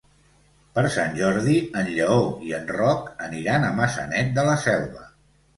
[0.77, 2.17] Per Sant Jordi en Lleó
[2.47, 5.07] i en Roc aniran a Maçanet de la Selva.